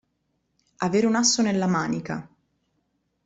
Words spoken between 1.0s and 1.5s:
un asso